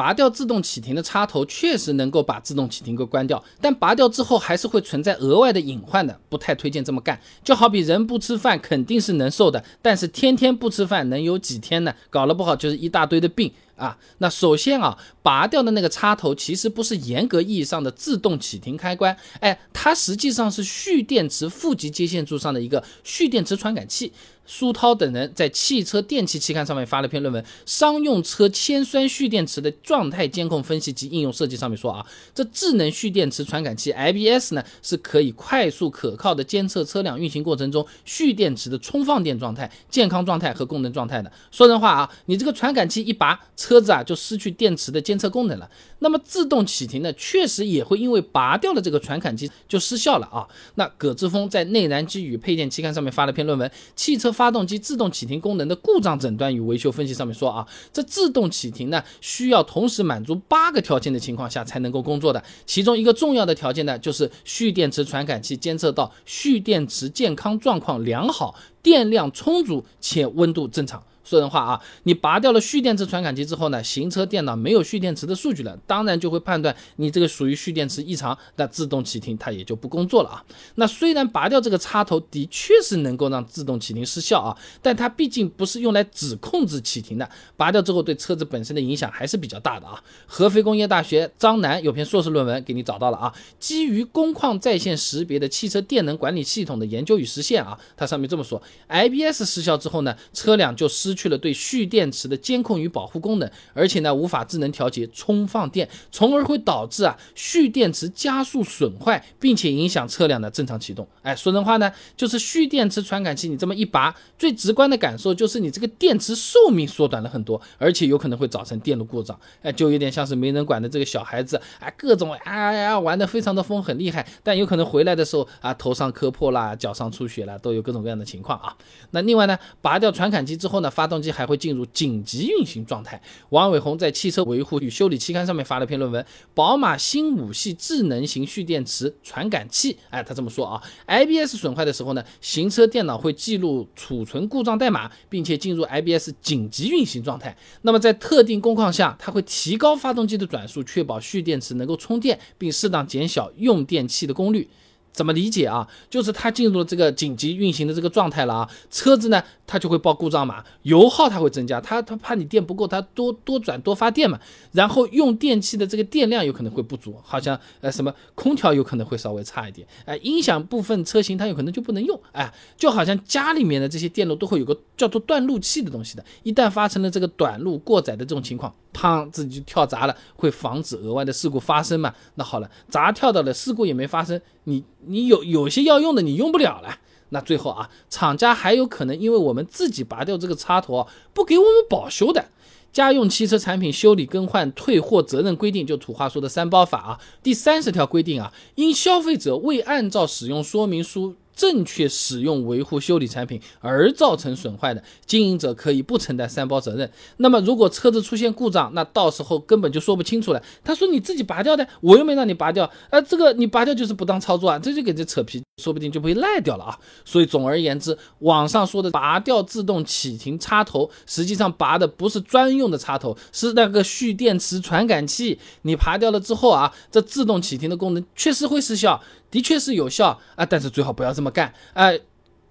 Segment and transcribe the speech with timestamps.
[0.00, 7.20] 拔掉自动启停的插头确实能够把自动启停给关掉，但拔掉之后还是会存在额外的隐患的，不太推荐这么干。
[7.44, 11.94] 就好比人不吃饭肯定是能瘦的，但是天天不吃饭能有几天呢？
[12.08, 13.52] 搞了不好就是一大堆的病。
[13.80, 24.12] 啊，那首先啊，拔掉的那个插头其实不是严格意义上的自动启停开关，哎，它实际上是蓄电池负极接线柱上的一个蓄电池传感器。
[24.52, 41.30] 苏涛等人在《汽车电器》期刊上面发了篇论文，《商用车铅酸蓄电池的状态监控分析及应用设计》上面说啊，这智能蓄电池传感器 IBS 呢，是可以快速可靠的监测车辆运行过程中蓄电池的充放电状态、健康状态和功能状态的。
[41.52, 45.70] 说人话啊，你这个传感器一拔，车车子啊就失去电池的监测功能了。
[46.00, 50.44] 那么自动启停呢，确实也会因为拔掉了这个传感器就失效了啊。
[50.74, 62.42] 那葛志峰在《内燃机与配件》期刊上面发了篇论文，《汽车发动机自动启停功能的故障诊断与维修分析》上面说啊，这自动启停呢，需要同时满足八个条件的情况下才能够工作的。
[62.66, 71.00] 其中一个重要的条件呢，就是蓄电池传感器监测到蓄电池健康状况良好、电量充足且温度正常。
[71.30, 80.44] 说人话啊，你拔掉了蓄电池传感器之后呢，行车电脑没有蓄电池的数据了，当然就会判断你这个属于蓄电池异常，那自动启停它也就不工作了啊。
[80.74, 90.02] 那虽然拔掉这个插头的确是能够让自动启停失效啊，但它毕竟不是用来只控制启停的，拔掉之后对车子本身的影响还是比较大的啊。
[90.26, 101.14] 合肥工业大学张楠有篇硕士论文给你找到了啊，基于工况在线识别的汽车电能管理系统的研究与实现啊，它上面这么说，IBS 失效之后呢，车辆就失。
[101.19, 111.06] 去去了对蓄电池的监控与保护功能，而且呢无法智能调节充放电，从而会导致啊蓄电池加速损坏，并且影响车辆的正常启动。
[111.20, 119.38] 哎，说人话呢，就是蓄电池传感器你这么一拔，最直观的感受就是你这个电池寿命缩短了很多，而且有可能会造成电路故障。
[119.60, 128.74] 哎，就有点像是没人管的这个小孩子，哎，各种哎呀玩的非常的疯，很厉害，但有可能回来的时候啊头上磕破啦，脚上出血啦，都有各种各样的情况啊。
[129.10, 133.18] 那另外呢，拔掉传感器之后呢，发发动机还会进入紧急运行状态。
[133.48, 136.22] 王伟宏在《汽车维护与修理期刊》上面发了篇论文，
[136.52, 139.94] 《宝马新五系智能型蓄电池传感器》。
[140.10, 147.56] 哎，他这么说啊，IBS 损坏的时候呢，行车电脑会记录储存故障代码，并且进入 IBS 紧急运行状态。
[147.80, 154.68] 那么在特定工况下，它会提高发动机的转速，确保蓄电池能够充电，并适当减小用电器的功率。
[155.12, 155.86] 怎么理解啊？
[156.08, 164.38] 就是它进入了这个紧急运行的这个状态了啊，车子呢它就会报故障码，油耗它会增加，它它怕你电不够，它多多转多发电嘛，
[164.72, 182.14] 然后用电器的这个电量有可能会不足，好像呃什么空调有可能会稍微差一点，哎，音响部分车型它有可能就不能用，哎，就好像家里面的这些电路都会有个叫做断路器的东西的，一旦发生了这个短路过载的这种情况，砰自己就跳闸了，会防止额外的事故发生嘛？
[182.34, 184.84] 那好了，闸跳到了，事故也没发生，你。
[185.06, 186.98] 你有有些要用的你用不了了，
[187.30, 192.44] 那最后啊，厂家还有可能因为我们自己拔掉这个插头，不给我们保修的。
[192.92, 201.34] 家用汽车产品修理更换退货责任规定，就土话说的三包法啊，第三十条规定啊，因消费者未按照使用说明书。
[201.60, 207.12] 正确使用维护修理产品而造成损坏的，经营者可以不承担三包责任。
[207.36, 210.62] 那么如果车子出现故障，那到时候根本就说不清楚了。
[210.82, 216.98] 他说你自己拔掉的，我又没让你拔掉，啊，这个你拔掉就是不当操作啊，这就给这扯皮，说不定就被赖掉了啊。
[217.26, 225.58] 所以总而言之，网上说的拔掉自动启停插头，实际上拔的不是专用的插头，是那个蓄电池传感器。
[225.82, 229.20] 你拔掉了之后啊，这自动启停的功能确实会失效。
[229.50, 231.74] 的确是有效啊，但是最好不要这么干。
[231.94, 232.20] 哎，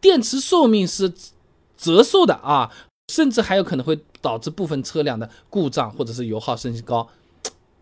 [0.02, 1.14] 电池寿命是
[1.78, 2.72] 折寿的啊，
[3.12, 7.10] 甚至还有可能会导致部分车辆的故障或者是油耗升高，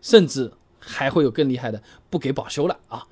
[0.02, 3.06] 甚至还会有更厉害的不给保修了啊。